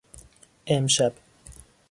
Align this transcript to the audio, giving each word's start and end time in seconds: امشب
امشب 0.71 1.13